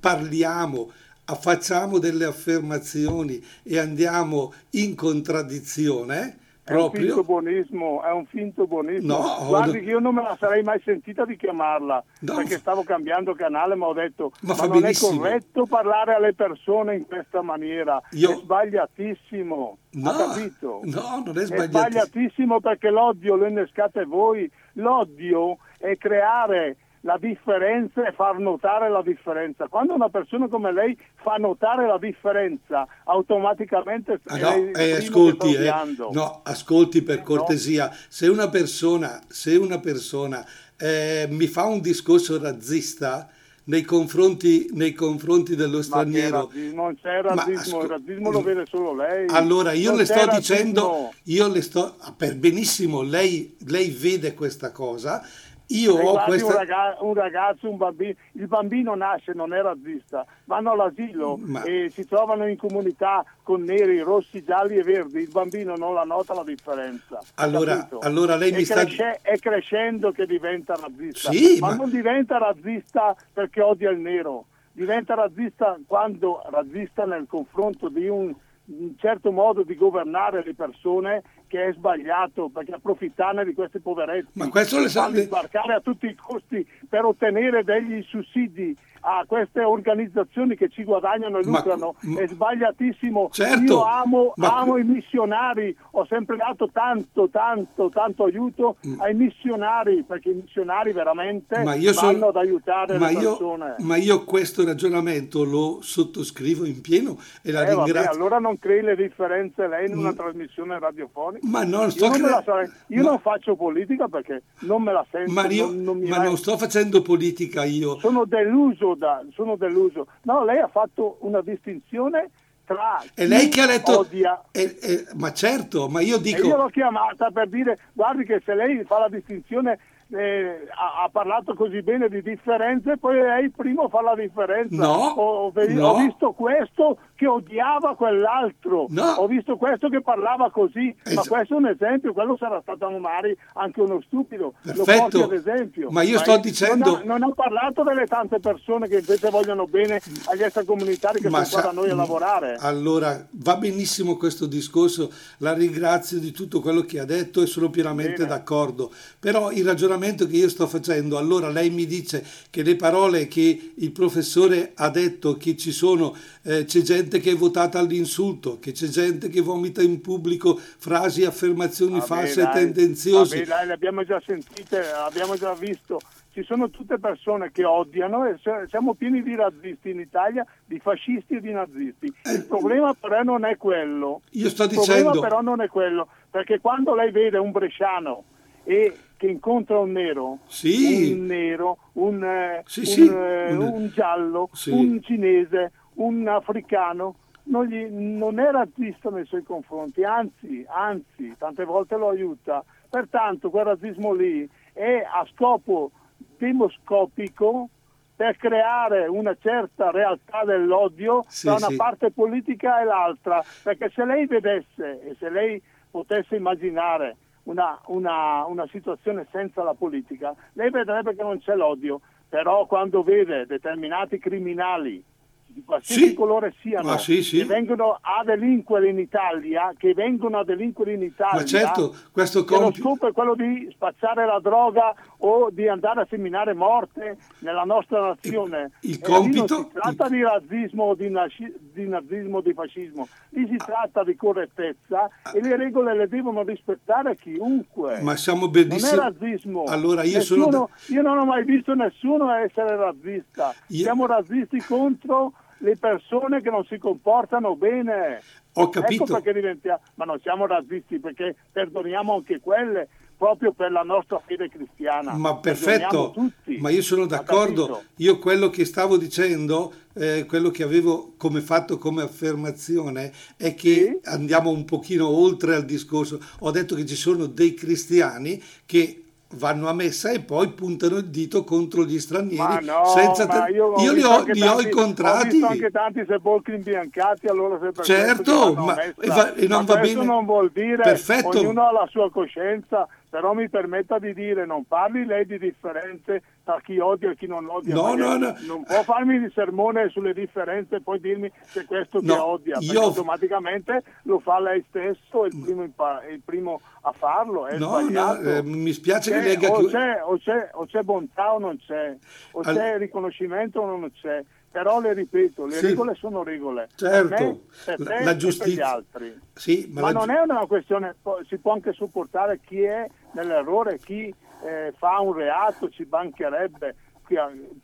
[0.00, 0.90] parliamo,
[1.34, 6.38] facciamo delle affermazioni e andiamo in contraddizione
[6.70, 7.00] Proprio?
[7.00, 9.16] È un finto buonismo, è un finto buonismo.
[9.16, 12.34] No, Guardi che io non me la sarei mai sentita di chiamarla, no.
[12.36, 15.24] perché stavo cambiando canale, ma ho detto, ma, ma non benissimo.
[15.24, 18.30] è corretto parlare alle persone in questa maniera, io...
[18.30, 19.78] è sbagliatissimo.
[19.92, 20.80] No, capito?
[20.84, 21.62] No, non è sbagliatissimo.
[21.62, 24.48] È sbagliatissimo perché l'odio lo innescate voi.
[24.74, 29.68] L'odio è creare la differenza e far notare la differenza.
[29.68, 35.72] Quando una persona come lei fa notare la differenza, automaticamente ah, no, eh, ascolti, eh,
[36.12, 37.94] no, ascolti per cortesia, no.
[38.08, 40.44] se una persona, se una persona
[40.76, 43.28] eh, mi fa un discorso razzista,
[43.62, 46.50] nei confronti, nei confronti dello straniero.
[46.72, 49.28] Non c'è razzismo, asco- il razzismo lo vede solo lei.
[49.28, 54.72] Allora io non le sto dicendo, io le sto, per benissimo, lei, lei vede questa
[54.72, 55.24] cosa
[55.70, 56.46] io ho questa...
[56.46, 61.62] un, ragazzo, un, ragazzo, un bambino, il bambino nasce, non è razzista, vanno all'asilo Ma...
[61.62, 66.04] e si trovano in comunità con neri, rossi, gialli e verdi, il bambino non la
[66.04, 67.18] nota la differenza.
[67.36, 68.82] Allora, allora lei è mi sta...
[69.22, 74.46] È crescendo che diventa razzista, sì, ma, ma non diventa razzista perché odia il nero,
[74.72, 78.34] diventa razzista quando razzista nel confronto di un
[78.70, 84.28] un certo modo di governare le persone che è sbagliato perché approfittare di questi poveretti
[84.34, 85.10] ma questo le sa...
[85.12, 91.38] sbarcare a tutti i costi per ottenere degli sussidi a queste organizzazioni che ci guadagnano
[91.38, 93.28] e lucrano ma, è sbagliatissimo.
[93.32, 94.58] Certo, Io amo, ma...
[94.58, 99.00] amo, i missionari, ho sempre dato tanto, tanto, tanto aiuto mm.
[99.00, 102.28] ai missionari perché i missionari veramente vanno sono...
[102.28, 103.74] ad aiutare ma le persone.
[103.78, 107.94] ma io questo ragionamento lo sottoscrivo in pieno e la eh, ringrazio.
[107.94, 110.16] Vabbè, allora non crei le differenze lei in una mm.
[110.16, 111.46] trasmissione radiofonica.
[111.46, 112.42] Ma non sto io, non, cre...
[112.44, 112.70] sarei...
[112.88, 113.08] io ma...
[113.10, 115.32] non, faccio politica perché non me la sento.
[115.32, 117.98] Ma, io, non, non ma non sto facendo politica io.
[117.98, 120.06] Sono deluso da, sono deluso.
[120.22, 122.30] No, lei ha fatto una distinzione
[122.64, 124.44] tra e lei che ha detto odia.
[124.52, 128.40] Eh, eh, ma certo, ma io dico e io l'ho chiamata per dire guardi che
[128.44, 129.78] se lei fa la distinzione
[130.12, 134.76] eh, ha, ha, parlato così bene di differenze, poi lei primo fa la differenza.
[134.76, 135.86] No, ho, no.
[135.86, 139.02] ho visto questo che odiava quell'altro, no.
[139.18, 142.88] ho visto questo che parlava così, es- ma questo è un esempio, quello sarà stato
[142.88, 145.18] magari anche uno stupido, Perfetto.
[145.18, 145.90] lo ad esempio.
[145.90, 146.92] Ma io ma sto dicendo...
[146.92, 151.28] Non ha, non ha, parlato delle tante persone che invece vogliono bene agli extracomunitari che
[151.28, 152.56] ma sono qua da noi a lavorare.
[152.58, 157.68] Allora, va benissimo questo discorso, la ringrazio di tutto quello che ha detto e sono
[157.68, 158.28] pienamente bene.
[158.28, 163.28] d'accordo, però il ragionamento che io sto facendo, allora lei mi dice che le parole
[163.28, 168.58] che il professore ha detto, che ci sono, eh, c'è gente che è votata all'insulto,
[168.58, 173.36] che c'è gente che vomita in pubblico frasi affermazioni vabbè, false dai, e tendenziose.
[173.36, 175.98] Vabbè, dai, le abbiamo già sentite, abbiamo già visto
[176.32, 181.34] ci sono tutte persone che odiano e siamo pieni di razzisti in Italia, di fascisti
[181.34, 182.06] e di nazisti.
[182.06, 184.22] Il eh, problema però non è quello.
[184.30, 185.10] Io sto Il dicendo...
[185.10, 188.24] problema però non è quello, perché quando lei vede un bresciano
[188.62, 191.12] e che incontra un nero, sì.
[191.12, 193.06] un nero, un, eh, sì, un, sì.
[193.06, 200.04] Eh, un giallo, un cinese, un africano, non, gli, non, è razzista nei suoi confronti,
[200.04, 202.64] anzi, anzi, tante volte lo aiuta.
[202.88, 205.90] Pertanto quel razzismo lì è a scopo
[206.38, 207.68] demoscopico
[208.14, 211.76] per creare una certa realtà dell'odio sì, tra una sì.
[211.76, 218.44] parte politica e l'altra, perché se lei vedesse e se lei potesse immaginare una, una,
[218.44, 224.18] una situazione senza la politica, lei vedrebbe che non c'è l'odio, però quando vede determinati
[224.18, 225.02] criminali
[225.52, 226.14] di qualsiasi sì.
[226.14, 227.38] colore siano, sì, sì.
[227.38, 232.44] che vengono a delinquere in Italia, che vengono a delinquere in Italia, Ma certo, questo
[232.44, 237.18] comp- lo scopo è quello di spazzare la droga o di andare a seminare morte
[237.40, 238.72] nella nostra nazione.
[238.80, 239.54] Il, il compito...
[239.54, 240.10] non si tratta il...
[240.10, 245.08] di razzismo o di, nasci- di nazismo o di fascismo, lì si tratta di correttezza
[245.22, 245.32] ah.
[245.34, 248.00] e le regole le devono rispettare chiunque.
[248.02, 248.90] Ma siamo benissimo...
[248.90, 249.64] Non è razzismo.
[249.64, 250.70] Allora io nessuno, sono...
[250.88, 253.54] Io non ho mai visto nessuno essere razzista.
[253.68, 253.82] Io...
[253.82, 258.20] Siamo razzisti contro le persone che non si comportano bene.
[258.54, 259.04] Ho capito.
[259.04, 264.18] Ecco perché diventiamo, ma non siamo razzisti perché perdoniamo anche quelle proprio per la nostra
[264.24, 265.12] fede cristiana.
[265.12, 266.14] Ma perfetto,
[266.58, 267.82] ma io sono d'accordo.
[267.96, 274.00] Io quello che stavo dicendo, eh, quello che avevo come fatto come affermazione è che
[274.00, 274.00] sì?
[274.04, 276.18] andiamo un pochino oltre al discorso.
[276.40, 278.99] Ho detto che ci sono dei cristiani che
[279.34, 283.74] vanno a messa e poi puntano il dito contro gli stranieri no, senza ma io,
[283.78, 288.54] io li ho, li ho incontrati ho visto anche tanti sepolcri imbiancati allora se certo
[288.54, 290.04] ma, e, va, e non ma va bene.
[290.04, 291.38] non vuol dire perfetto.
[291.38, 296.22] ognuno ha la sua coscienza però mi permetta di dire, non parli lei di differenze
[296.44, 297.74] tra chi odia e chi non odia.
[297.74, 298.34] No, no, no.
[298.46, 302.56] Non può farmi il sermone sulle differenze e poi dirmi che questo no, che odia,
[302.60, 302.80] io...
[302.80, 307.48] automaticamente lo fa lei stesso, è il primo, è il primo a farlo.
[307.48, 309.50] È no, no eh, mi spiace c'è, che legga...
[309.50, 311.96] O c'è, o, c'è, o c'è bontà o non c'è,
[312.30, 312.54] o All...
[312.54, 315.66] c'è riconoscimento o non c'è però le ripeto, le sì.
[315.66, 316.68] regole sono regole.
[316.74, 318.44] Certo, per me, per te la giustizia.
[318.44, 319.20] per gli altri.
[319.34, 320.96] Sì, ma, ma non è una questione,
[321.28, 326.74] si può anche supportare chi è nell'errore, chi eh, fa un reato, ci bancherebbe,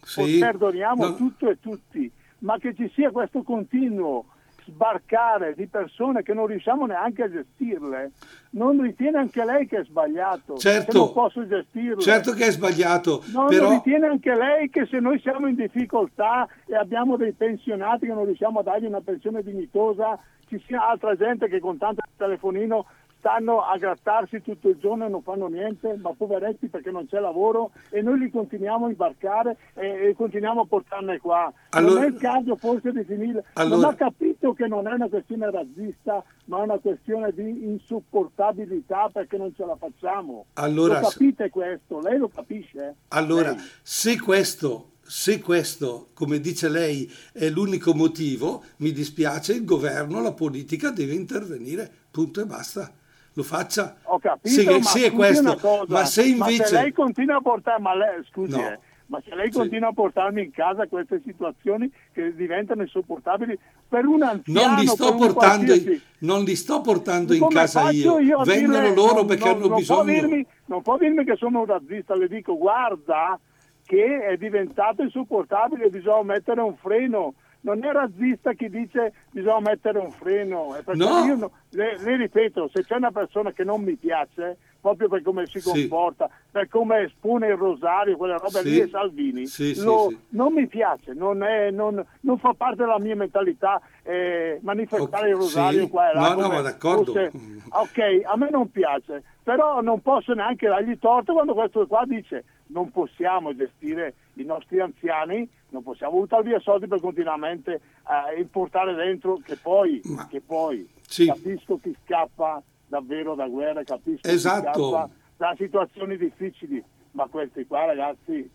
[0.03, 0.39] sì.
[0.39, 1.15] perdoniamo no.
[1.17, 4.27] tutto e tutti, ma che ci sia questo continuo
[4.67, 8.13] sbarcare di persone che non riusciamo neanche a gestirle,
[8.51, 10.57] non ritiene anche lei che è sbagliato?
[10.57, 12.01] Certo, non posso gestirle.
[12.01, 13.23] Certo che è sbagliato.
[13.33, 13.71] Non però...
[13.71, 18.25] ritiene anche lei che se noi siamo in difficoltà e abbiamo dei pensionati che non
[18.25, 22.87] riusciamo a dargli una pensione dignitosa, ci sia altra gente che con tanto telefonino
[23.27, 27.19] stanno a grattarsi tutto il giorno e non fanno niente, ma poveretti perché non c'è
[27.19, 31.53] lavoro e noi li continuiamo a imbarcare e, e continuiamo a portarne qua.
[31.71, 33.45] Allora, non è il caso forse di finire.
[33.55, 37.65] Allora, non ha capito che non è una questione razzista, ma è una questione di
[37.65, 40.47] insopportabilità perché non ce la facciamo.
[40.53, 41.99] Allora, lo capite questo?
[41.99, 42.95] Lei lo capisce?
[43.09, 43.61] Allora, lei.
[43.83, 50.33] se questo se questo, come dice lei, è l'unico motivo, mi dispiace, il governo, la
[50.33, 52.93] politica deve intervenire, punto e basta
[53.37, 53.97] lo faccia.
[54.05, 56.59] Ho capito, se, ma se è questo, cosa, ma se invece...
[56.59, 58.67] Ma se lei continua a portare, ma lei, scusi, no.
[58.67, 64.07] eh, ma se lei continua a portarmi in casa queste situazioni che diventano insopportabili per
[64.07, 68.43] un anziano, non li sto, portando, in, non li sto portando in casa io, io
[68.43, 70.03] vengono dire, loro non, perché non, hanno non bisogno.
[70.03, 73.39] Può dirmi, non può dirmi che sono un razzista, le dico guarda
[73.85, 77.35] che è diventato insopportabile, bisogna mettere un freno
[77.67, 80.77] non è razzista chi dice bisogna mettere un freno.
[80.95, 81.25] No.
[81.25, 85.23] Io no, le, le, ripeto, se c'è una persona che non mi piace, proprio per
[85.23, 86.45] come si comporta, sì.
[86.53, 88.71] per come espone il rosario, quella roba sì.
[88.71, 93.01] lì è Salvini, sì, lo, non mi piace, non, è, non, non, fa parte della
[93.01, 95.31] mia mentalità eh, manifestare okay.
[95.31, 96.35] il rosario qua e là.
[96.35, 97.13] No, no, ma d'accordo.
[97.13, 97.33] Fosse,
[97.69, 102.45] ok, a me non piace, però non posso neanche dargli torto quando questo qua dice
[102.69, 108.95] non possiamo gestire i nostri anziani, non possiamo buttare via soldi per continuamente eh, importare
[108.95, 111.27] dentro, che poi, Ma, che poi sì.
[111.27, 115.11] capisco chi scappa davvero da guerra, capisco esatto.
[115.37, 118.49] da situazioni difficili, ma questi qua ragazzi,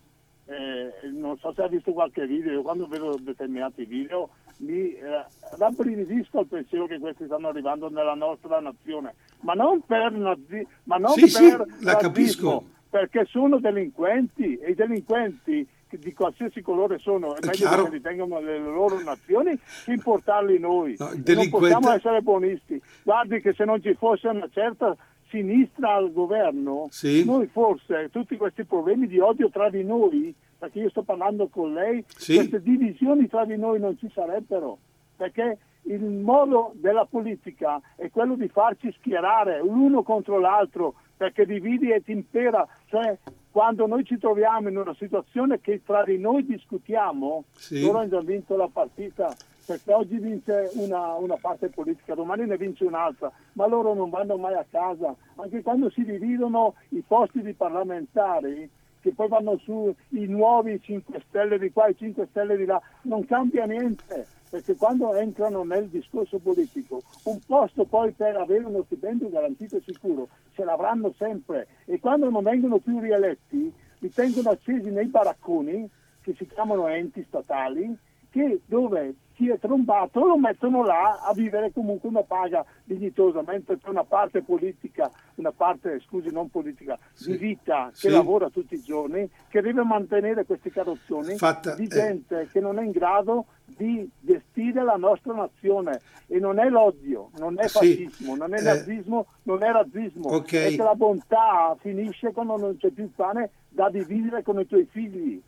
[0.45, 5.25] eh, non so se ha visto qualche video, io quando vedo determinati video mi eh,
[5.57, 10.97] rabbrividisco al pensiero che questi stanno arrivando nella nostra nazione, ma non per, nazi- ma
[10.97, 12.63] non sì, per sì, la capisco.
[12.89, 15.67] perché sono delinquenti e i delinquenti
[15.97, 20.95] di qualsiasi colore sono, è, meglio che li tengano le loro nazioni che importarli noi.
[20.97, 21.35] No, delinquente...
[21.35, 22.81] Non possiamo essere buonisti.
[23.03, 24.95] Guardi che se non ci fosse una certa
[25.29, 27.23] sinistra al governo, sì.
[27.25, 31.73] noi forse tutti questi problemi di odio tra di noi, perché io sto parlando con
[31.73, 32.35] lei, sì.
[32.35, 34.77] queste divisioni tra di noi non ci sarebbero,
[35.15, 41.91] perché il modo della politica è quello di farci schierare l'uno contro l'altro, perché dividi
[41.91, 43.15] e ti impera, cioè
[43.51, 47.81] quando noi ci troviamo in una situazione che tra di noi discutiamo, sì.
[47.81, 49.31] loro hanno già vinto la partita,
[49.63, 54.35] perché oggi vince una, una, parte politica, domani ne vince un'altra, ma loro non vanno
[54.37, 58.67] mai a casa, anche quando si dividono i posti di parlamentari,
[58.99, 62.81] che poi vanno su i nuovi 5 Stelle di qua e 5 Stelle di là,
[63.03, 68.83] non cambia niente perché quando entrano nel discorso politico un posto poi per avere uno
[68.83, 71.67] stipendio garantito e sicuro ce l'avranno sempre.
[71.85, 77.23] E quando non vengono più rieletti li tengono accesi nei baracconi che si chiamano enti
[77.29, 77.97] statali
[78.29, 83.77] che dove chi è trombato lo mettono là a vivere comunque una paga dignitosa, mentre
[83.77, 87.31] c'è una parte politica, una parte, scusi, non politica, sì.
[87.31, 88.09] di vita che sì.
[88.09, 91.87] lavora tutti i giorni, che deve mantenere questi carrozzoni Fatta, di eh.
[91.87, 92.47] gente eh.
[92.47, 97.59] che non è in grado di gestire la nostra nazione e non è l'odio, non
[97.59, 98.39] è fascismo, sì.
[98.39, 98.63] non è eh.
[98.63, 100.73] nazismo, non è razzismo, okay.
[100.73, 104.87] è che la bontà finisce quando non c'è più pane da dividere con i tuoi
[104.89, 105.41] figli.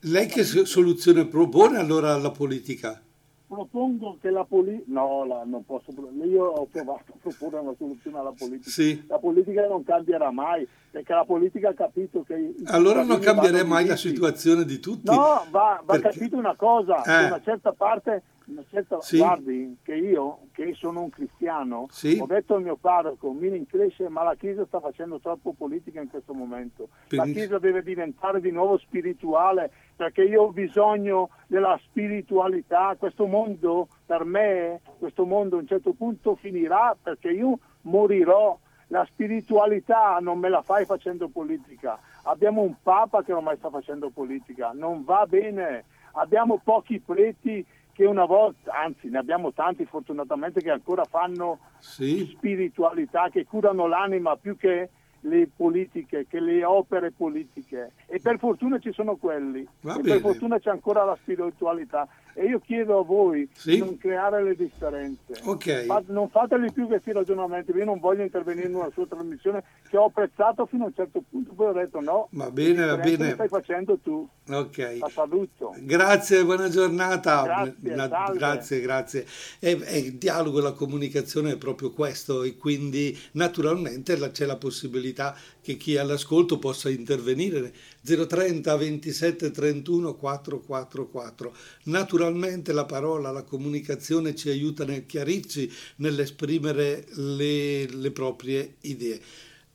[0.00, 3.00] Lei che soluzione propone allora alla politica?
[3.46, 4.84] Propongo che la politica...
[4.88, 5.92] No, la, non posso...
[6.24, 8.70] Io ho provato a proporre una soluzione alla politica.
[8.70, 9.04] Sì.
[9.06, 12.54] La politica non cambierà mai, perché la politica ha capito che...
[12.68, 15.10] Allora non cambierà mai la situazione di tutti.
[15.10, 16.08] No, va, va perché...
[16.08, 17.26] capito una cosa, eh.
[17.26, 18.22] una certa parte
[18.70, 19.18] certa, sì.
[19.18, 22.16] guardi che io, che sono un cristiano, sì.
[22.18, 26.08] ho detto al mio parroco, mi cresce, ma la Chiesa sta facendo troppo politica in
[26.08, 26.88] questo momento.
[27.08, 32.96] La Chiesa deve diventare di nuovo spirituale, perché io ho bisogno della spiritualità.
[32.98, 38.58] Questo mondo, per me, questo mondo a un certo punto finirà perché io morirò
[38.88, 41.98] La spiritualità non me la fai facendo politica.
[42.22, 45.84] Abbiamo un Papa che ormai sta facendo politica, non va bene.
[46.12, 52.26] Abbiamo pochi preti che una volta, anzi ne abbiamo tanti fortunatamente che ancora fanno sì.
[52.36, 54.90] spiritualità, che curano l'anima più che
[55.26, 57.92] le politiche, che le opere politiche.
[58.06, 59.66] E per fortuna ci sono quelli.
[59.80, 62.08] Per fortuna c'è ancora la spiritualità.
[62.38, 63.72] E io chiedo a voi sì?
[63.72, 65.40] di non creare le differenze.
[65.42, 65.86] Okay.
[66.08, 70.04] non fateli più questi ragionamenti io non voglio intervenire in una sua trasmissione che ho
[70.04, 73.30] apprezzato fino a un certo punto poi ho detto no va bene va bene.
[73.32, 74.28] stai facendo tu.
[74.50, 74.98] Ok.
[75.00, 75.74] La saluto.
[75.78, 77.42] Grazie buona giornata.
[77.42, 79.26] Grazie La, grazie, grazie.
[79.58, 84.56] E, e il dialogo e la comunicazione è proprio questo e quindi naturalmente c'è la
[84.56, 85.15] possibilità
[85.62, 87.72] che chi è all'ascolto possa intervenire.
[88.02, 97.88] 030 27 31 444 naturalmente la parola la comunicazione ci aiuta nel chiarirci nell'esprimere le,
[97.88, 99.20] le proprie idee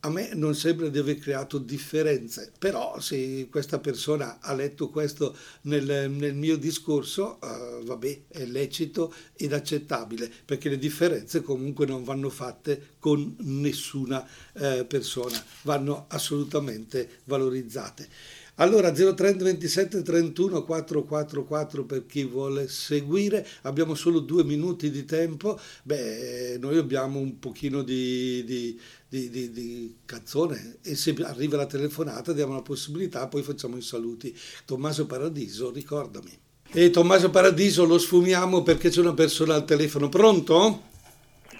[0.04, 5.36] a me non sembra di aver creato differenze, però se questa persona ha letto questo
[5.62, 12.02] nel, nel mio discorso, uh, vabbè, è lecito ed accettabile, perché le differenze comunque non
[12.02, 18.08] vanno fatte con nessuna uh, persona, vanno assolutamente valorizzate.
[18.56, 25.58] Allora 030 27 31 444 per chi vuole seguire, abbiamo solo due minuti di tempo,
[25.84, 28.78] beh noi abbiamo un pochino di, di,
[29.12, 33.82] di, di, di canzone e se arriva la telefonata diamo la possibilità, poi facciamo i
[33.82, 34.34] saluti.
[34.64, 36.30] Tommaso Paradiso, ricordami.
[36.70, 40.84] E Tommaso Paradiso lo sfumiamo perché c'è una persona al telefono, pronto?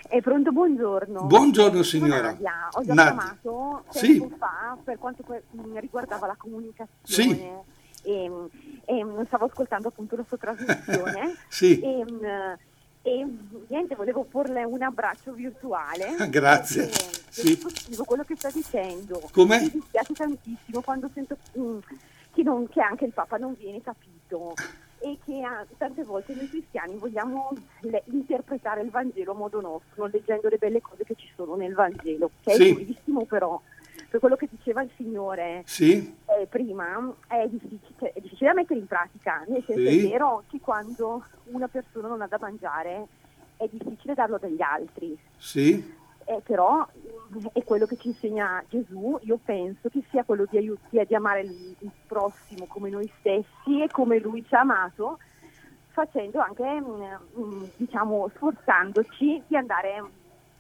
[0.09, 1.25] È pronto, buongiorno.
[1.25, 2.31] Buongiorno signora.
[2.33, 3.13] Nadia, ho già Nadia.
[3.13, 4.35] chiamato tempo sì.
[4.39, 5.23] fa per quanto
[5.75, 7.65] riguardava la comunicazione.
[8.03, 8.09] Sì.
[8.09, 8.31] E,
[8.87, 11.37] e, stavo ascoltando appunto la sua trasmissione.
[11.49, 11.79] sì.
[11.81, 12.05] E,
[13.03, 13.27] e,
[13.67, 16.15] niente, volevo porle un abbraccio virtuale.
[16.31, 16.89] Grazie.
[17.29, 17.59] Sì.
[18.05, 19.29] quello che sta dicendo.
[19.33, 19.61] Come?
[19.61, 21.79] Mi dispiace tantissimo quando sento mm,
[22.33, 24.55] che, non, che anche il Papa non viene capito
[25.01, 27.51] e che ah, tante volte noi cristiani vogliamo
[27.81, 31.75] le, interpretare il Vangelo a modo nostro, leggendo le belle cose che ci sono nel
[31.75, 32.71] Vangelo, che sì.
[32.71, 33.61] è durissimo però.
[34.13, 36.15] Per quello che diceva il Signore sì.
[36.27, 40.07] eh, prima, è difficile, è difficile, da mettere in pratica, nel senso sì.
[40.07, 43.07] è vero che quando una persona non ha da mangiare
[43.57, 45.19] è difficile darlo agli altri.
[45.39, 45.83] Sì.
[46.27, 46.87] Eh, però
[47.55, 51.41] è quello che ci insegna Gesù, io penso che sia quello di, aiuti, di amare
[51.41, 55.21] il, il, prossimo come noi stessi e come lui ci ha amato,
[55.89, 60.05] facendo anche, mh, mm, mm, diciamo, sforzandoci di andare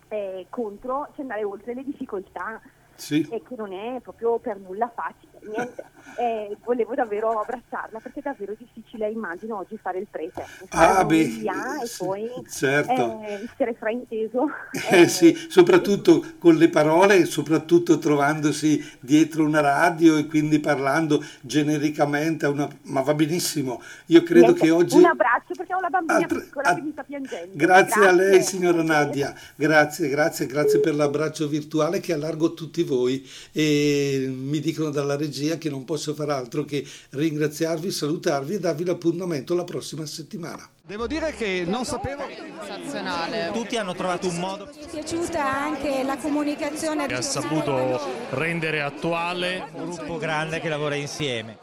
[0.08, 2.58] eh, contro, cioè andare oltre le difficoltà
[3.02, 3.26] sì.
[3.30, 5.30] e che non è proprio per nulla facile.
[5.42, 5.84] Niente.
[6.18, 10.44] Eh, volevo davvero abbracciarla perché è davvero difficile, immagino, oggi fare il prete.
[10.68, 13.20] Fare ah, beh, e poi certo.
[13.22, 14.48] eh, essere frainteso.
[14.92, 22.46] Eh, sì, soprattutto con le parole, soprattutto trovandosi dietro una radio e quindi parlando genericamente,
[22.46, 22.68] una...
[22.84, 23.80] ma va benissimo.
[24.06, 24.60] Io credo Niente.
[24.60, 24.96] che oggi...
[24.96, 26.40] Un abbraccio perché ho la bambina Altre...
[26.40, 26.76] piccola Alt...
[26.76, 27.52] che mi sta piangendo.
[27.54, 32.50] Grazie, grazie, a lei signora Nadia, grazie, grazie, grazie per l'abbraccio virtuale che allargo a
[32.50, 37.90] tutti voi voi e mi dicono dalla regia che non posso far altro che ringraziarvi,
[37.90, 40.68] salutarvi e darvi l'appuntamento la prossima settimana.
[40.84, 42.22] Devo dire che non sapevo.
[42.26, 43.50] Sensazionale.
[43.52, 44.68] Tutti hanno trovato un modo.
[44.74, 47.06] Mi è piaciuta anche la comunicazione.
[47.06, 51.58] Che Ha saputo rendere attuale un gruppo grande che lavora insieme.